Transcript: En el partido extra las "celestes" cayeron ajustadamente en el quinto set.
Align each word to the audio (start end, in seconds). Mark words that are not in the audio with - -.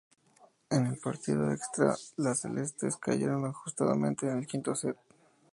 En 0.71 0.87
el 0.87 0.97
partido 0.97 1.51
extra 1.51 1.95
las 2.17 2.39
"celestes" 2.39 2.97
cayeron 2.97 3.45
ajustadamente 3.45 4.25
en 4.27 4.39
el 4.39 4.47
quinto 4.47 4.73
set. 4.73 4.97